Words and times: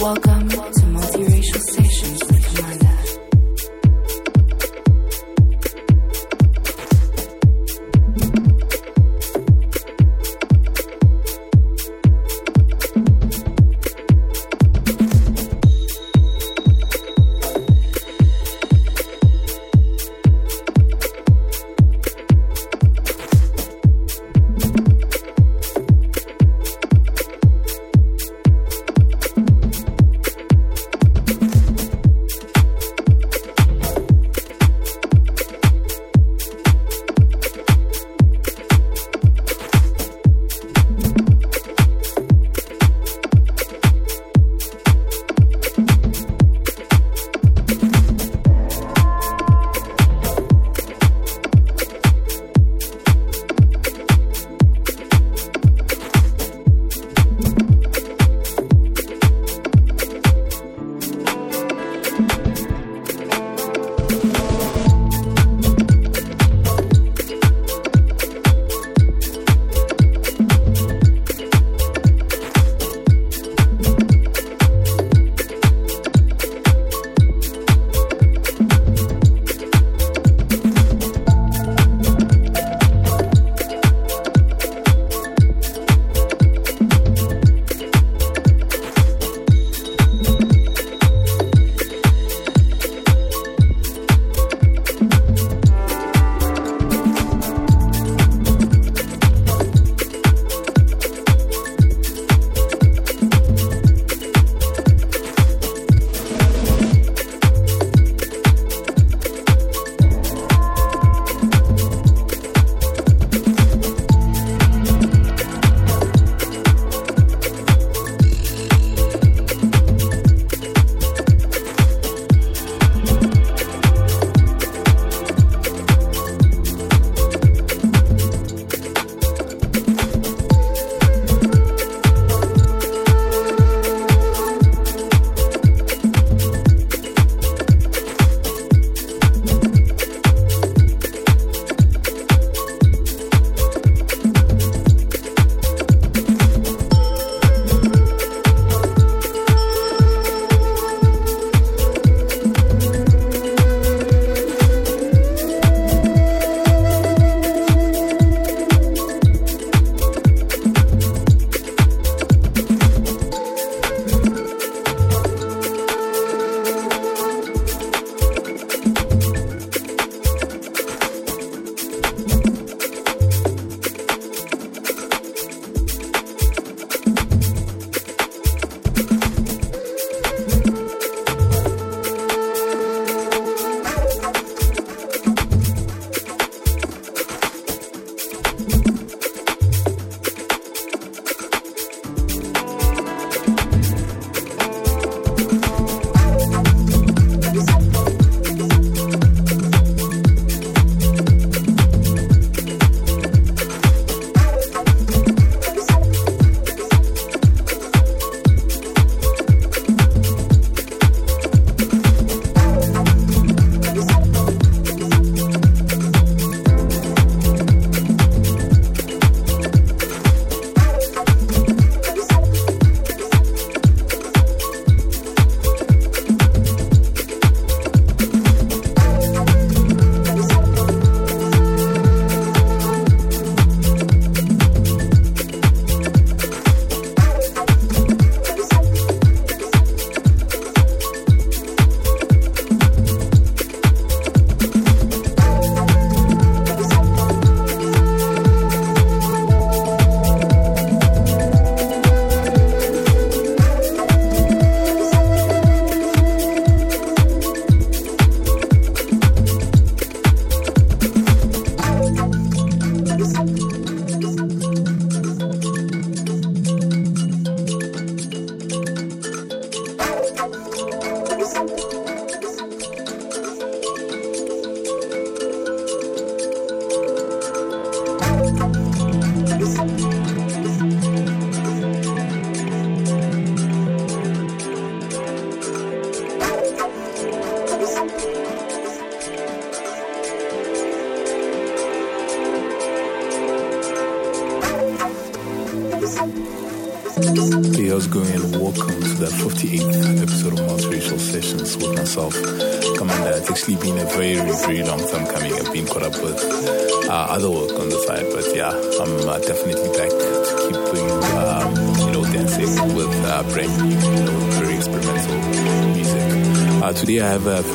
Welcome 0.00 0.48
to 0.48 0.56
Multiracial 0.56 1.60
Sessions 1.60 2.39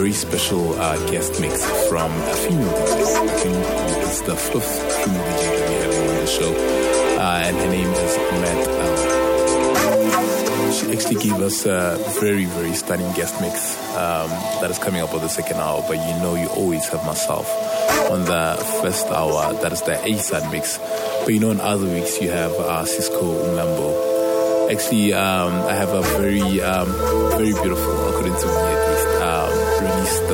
very 0.06 0.14
special 0.14 0.74
uh, 0.80 1.10
guest 1.10 1.42
mix 1.42 1.66
from 1.90 2.12
a 2.12 2.36
female 2.36 2.70
DJ. 2.70 3.10
It's 4.06 4.22
the 4.22 4.36
fifth 4.36 4.80
female 5.02 5.24
DJ 5.34 5.50
that 5.58 5.68
we 5.68 5.76
have 5.82 5.96
on 5.98 6.16
the 6.22 6.28
show, 6.28 6.52
uh, 7.18 7.42
and 7.46 7.58
her 7.58 7.70
name 7.72 7.90
is 7.90 8.18
Matt. 8.42 8.62
She 10.76 10.92
actually 10.94 11.24
gave 11.24 11.42
us 11.42 11.66
a 11.66 11.98
very, 12.20 12.46
very 12.46 12.76
stunning 12.76 13.12
guest 13.14 13.42
mix 13.42 13.76
um, 13.96 14.30
that 14.62 14.70
is 14.70 14.78
coming 14.78 15.02
up 15.02 15.12
on 15.12 15.22
the 15.22 15.28
second 15.28 15.58
hour. 15.58 15.84
But 15.88 15.98
you 15.98 16.14
know, 16.22 16.36
you 16.36 16.50
always 16.50 16.88
have 16.90 17.04
myself 17.04 17.50
on 18.12 18.26
the 18.26 18.64
first 18.84 19.08
hour. 19.08 19.54
That 19.64 19.74
is 19.74 19.82
the 19.82 20.00
A-side 20.06 20.52
mix. 20.52 20.78
But 21.24 21.34
you 21.34 21.40
know, 21.40 21.50
in 21.50 21.60
other 21.60 21.88
weeks, 21.88 22.22
you 22.22 22.30
have 22.30 22.52
uh, 22.52 22.86
Cisco 22.86 23.24
Umlambo. 23.24 24.70
Actually, 24.72 25.14
um, 25.14 25.66
I 25.66 25.74
have 25.74 25.90
a 25.90 26.04
very, 26.20 26.62
um, 26.62 26.92
very 27.40 27.54
beautiful, 27.54 28.10
according 28.10 28.36
to 28.36 28.46
me 28.46 28.85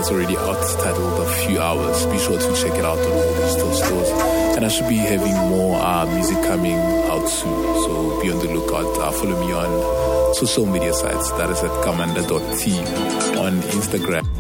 that's 0.01 0.12
already 0.12 0.36
out 0.36 0.57
titled 0.80 1.19
A 1.19 1.30
Few 1.45 1.59
Hours. 1.59 2.07
Be 2.07 2.18
sure 2.18 2.39
to 2.39 2.56
check 2.56 2.74
it 2.74 2.83
out 2.83 2.98
on 2.98 3.12
all 3.12 3.33
digital 3.36 3.71
stores. 3.71 4.09
And 4.57 4.65
I 4.65 4.68
should 4.68 4.89
be 4.89 4.95
having 4.95 5.36
more 5.51 5.80
uh, 5.80 6.07
music 6.07 6.38
coming 6.38 6.74
out 6.74 7.27
soon. 7.27 7.62
So 7.83 8.19
be 8.19 8.31
on 8.31 8.39
the 8.39 8.51
lookout. 8.51 8.98
Uh, 8.98 9.12
follow 9.12 9.39
me 9.39 9.53
on 9.53 10.33
social 10.33 10.65
media 10.65 10.92
sites. 10.94 11.30
That 11.33 11.51
is 11.51 11.62
at 11.62 11.69
kamanda.t 11.86 13.38
on 13.38 13.62
Instagram. 13.77 14.31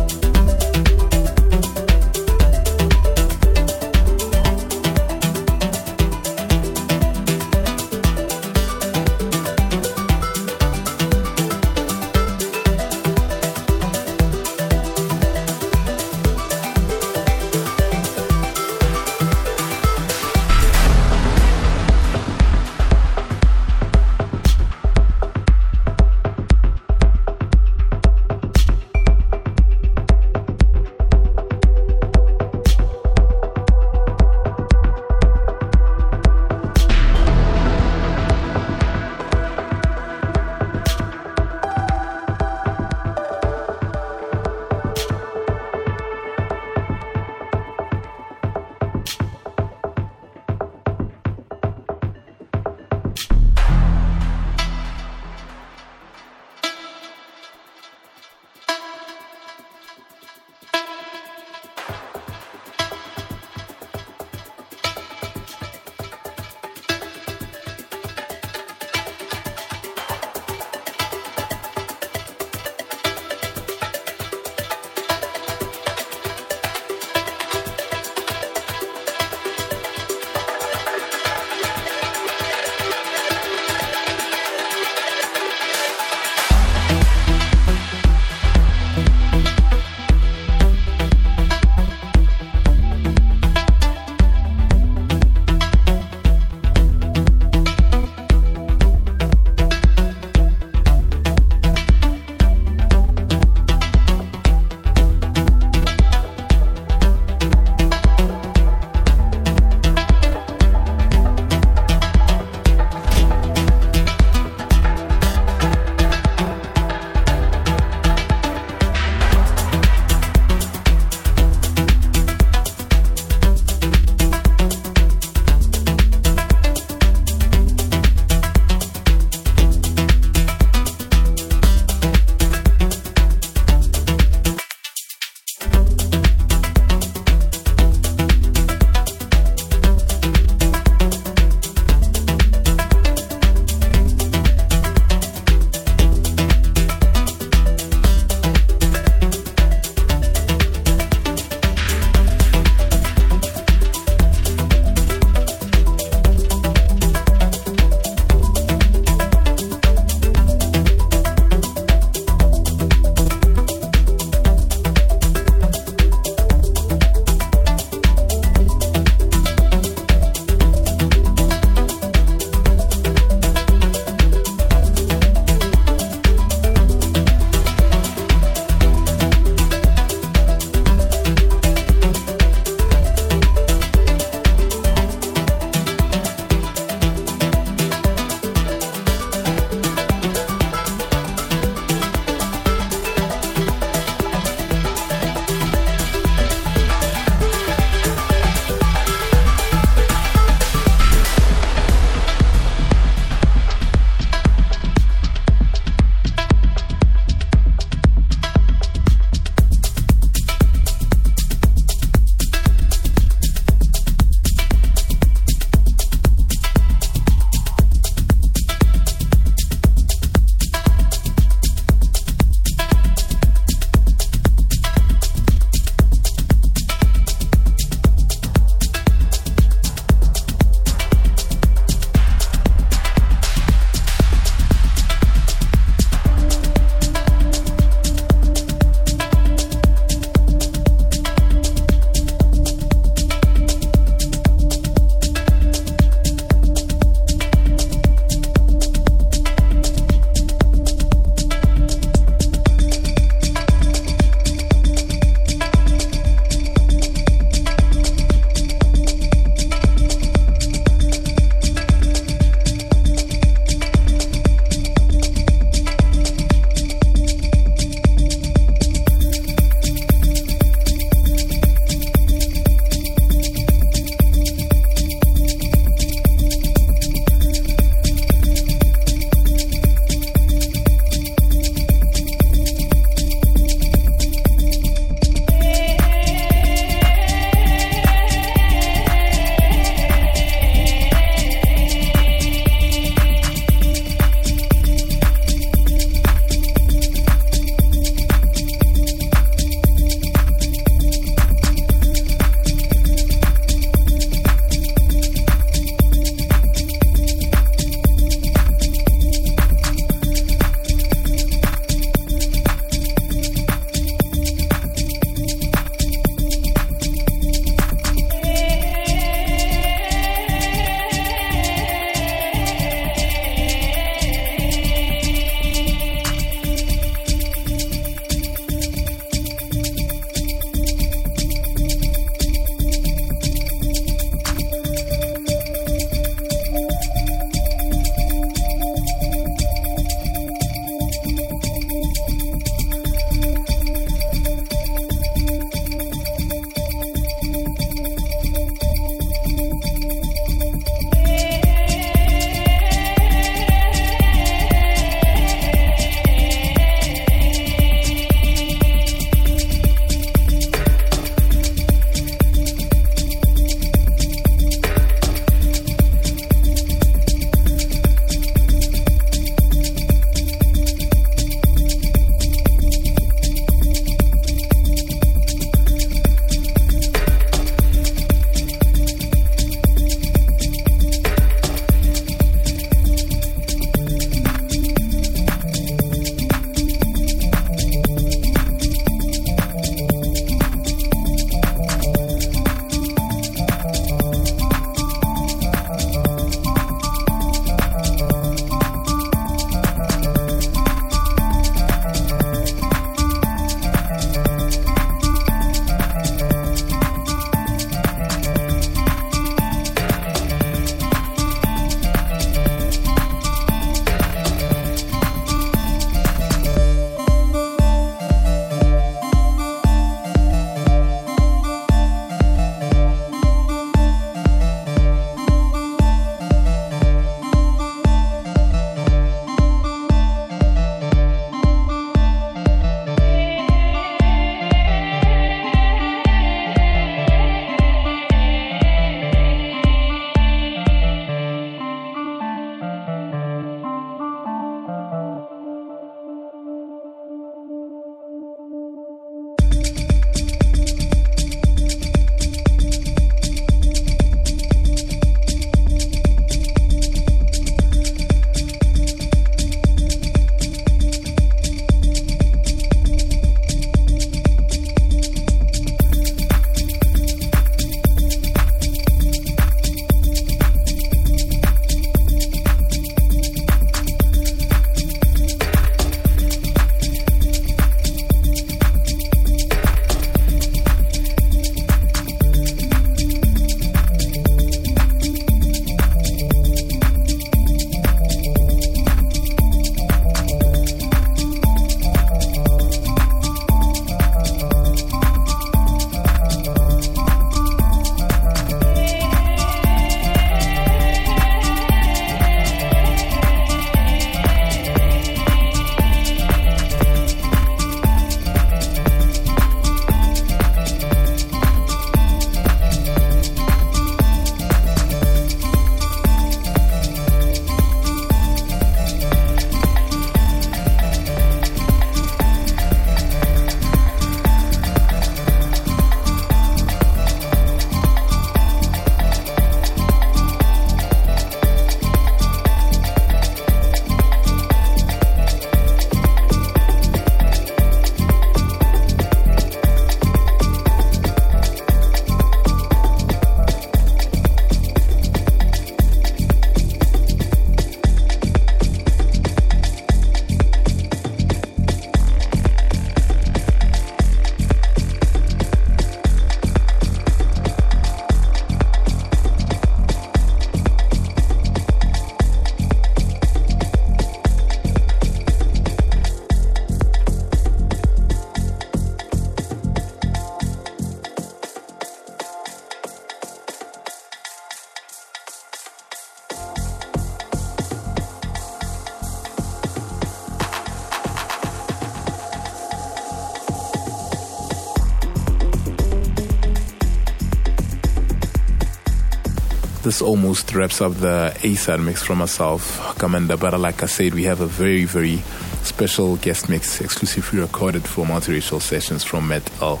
This 590.10 590.22
almost 590.22 590.74
wraps 590.74 591.00
up 591.00 591.14
the 591.14 591.56
A-side 591.62 592.00
mix 592.00 592.20
from 592.20 592.38
myself, 592.38 592.98
Kamanda. 593.14 593.56
But 593.56 593.78
like 593.78 594.02
I 594.02 594.06
said, 594.06 594.34
we 594.34 594.42
have 594.42 594.60
a 594.60 594.66
very, 594.66 595.04
very 595.04 595.36
special 595.84 596.34
guest 596.34 596.68
mix 596.68 597.00
exclusively 597.00 597.60
recorded 597.60 598.02
for 598.02 598.26
multiracial 598.26 598.82
sessions 598.82 599.22
from 599.22 599.46
Met 599.46 599.70
L. 599.80 600.00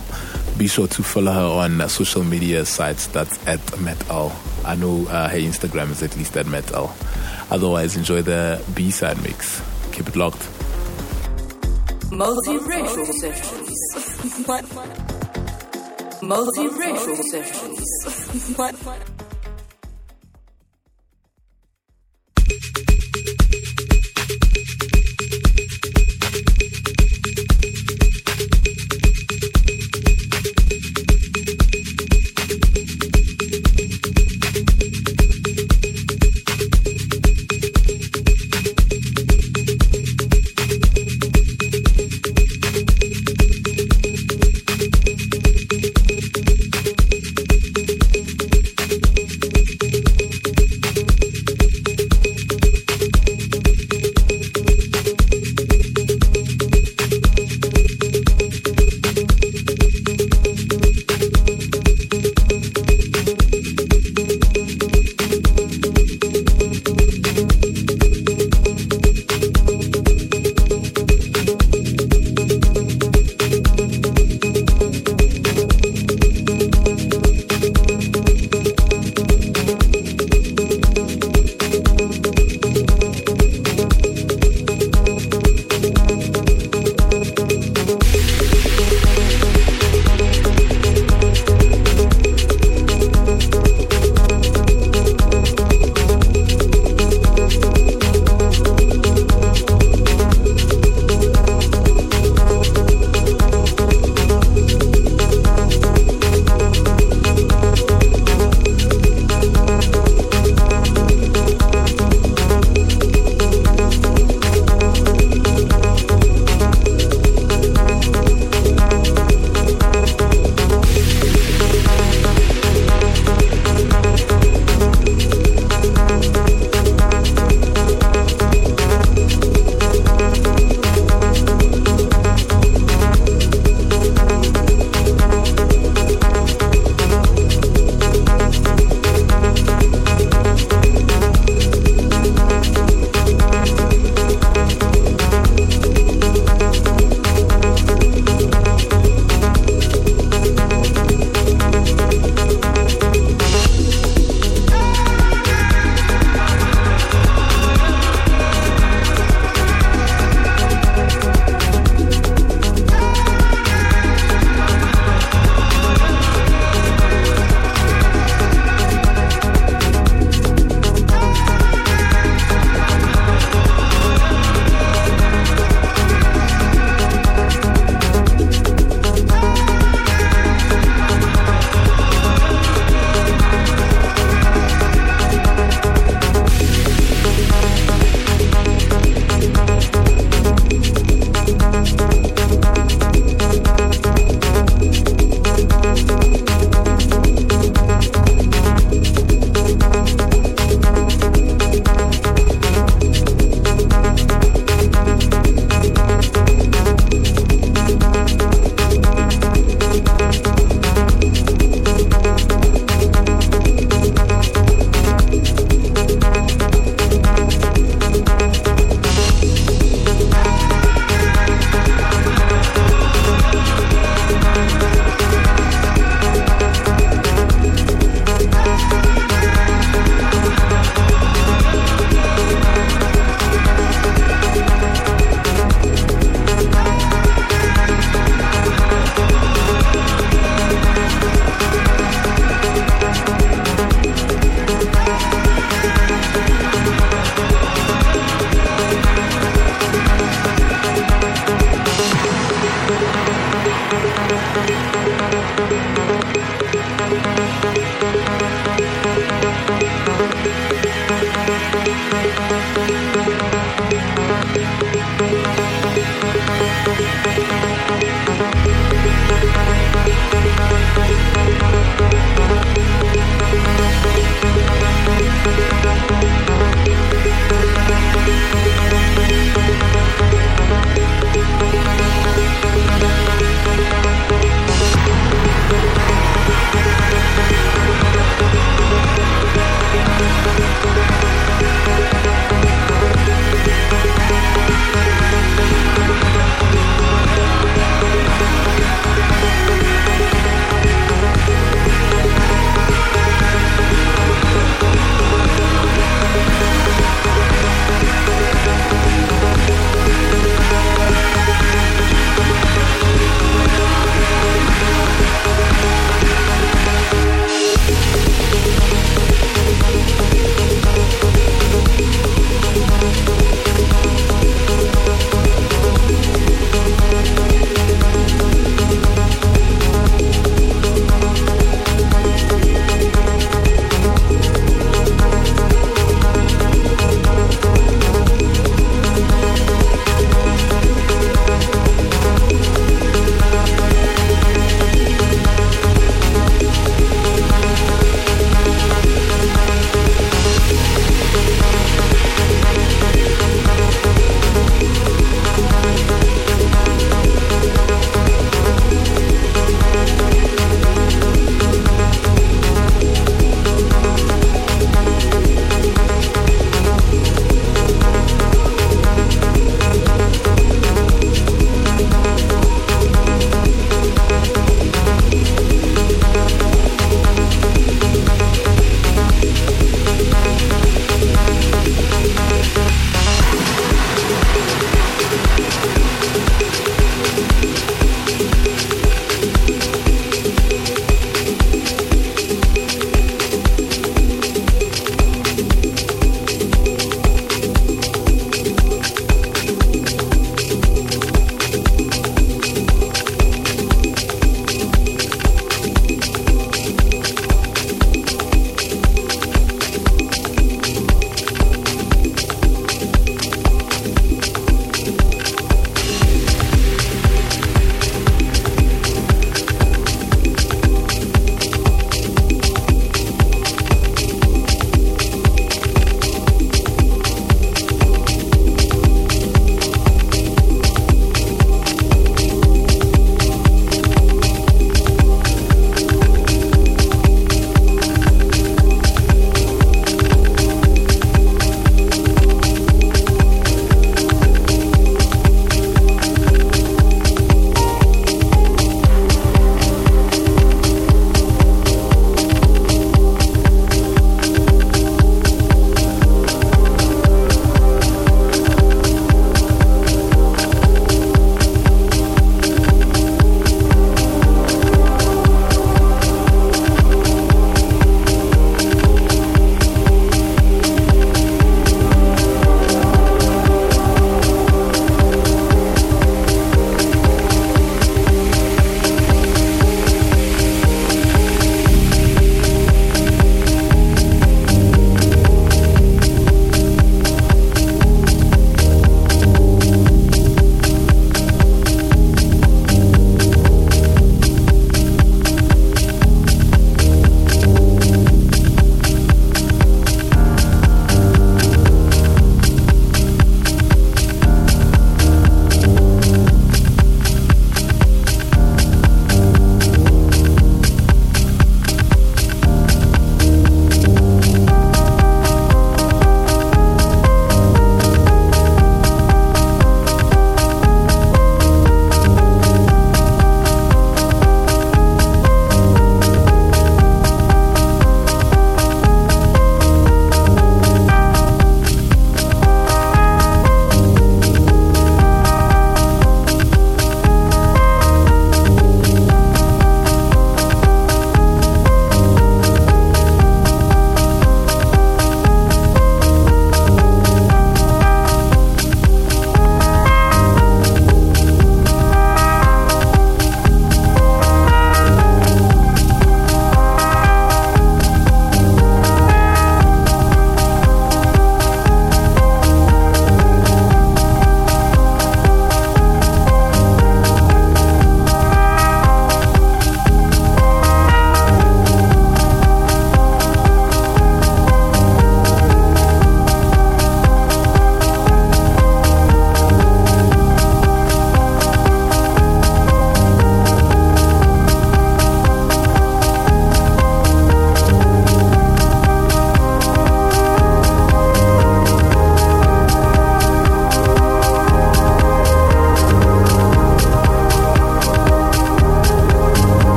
Be 0.58 0.66
sure 0.66 0.88
to 0.88 1.04
follow 1.04 1.30
her 1.30 1.64
on 1.64 1.88
social 1.88 2.24
media 2.24 2.64
sites. 2.64 3.06
That's 3.06 3.38
at 3.46 3.60
Mat-Elle. 3.80 4.34
I 4.64 4.74
know 4.74 5.06
uh, 5.06 5.28
her 5.28 5.38
Instagram 5.38 5.92
is 5.92 6.02
at 6.02 6.16
least 6.16 6.36
at 6.36 6.48
Mat-Elle. 6.48 6.92
Otherwise, 7.52 7.96
enjoy 7.96 8.22
the 8.22 8.60
B-side 8.74 9.22
mix. 9.22 9.62
Keep 9.92 10.08
it 10.08 10.16
locked. 10.16 10.42
Multiracial 12.10 13.06
sessions. 13.12 13.94
Multiracial 16.20 17.16
sessions. 17.30 19.06